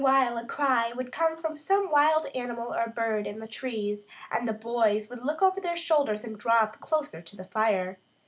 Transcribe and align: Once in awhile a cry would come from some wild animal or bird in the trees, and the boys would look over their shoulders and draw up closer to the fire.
Once 0.01 0.15
in 0.23 0.27
awhile 0.33 0.37
a 0.43 0.47
cry 0.47 0.91
would 0.91 1.11
come 1.11 1.37
from 1.37 1.59
some 1.59 1.91
wild 1.91 2.25
animal 2.33 2.73
or 2.73 2.87
bird 2.89 3.27
in 3.27 3.37
the 3.39 3.47
trees, 3.47 4.07
and 4.31 4.47
the 4.47 4.51
boys 4.53 5.11
would 5.11 5.21
look 5.21 5.43
over 5.43 5.61
their 5.61 5.75
shoulders 5.77 6.23
and 6.23 6.39
draw 6.39 6.57
up 6.61 6.79
closer 6.79 7.21
to 7.21 7.35
the 7.35 7.45
fire. 7.45 7.99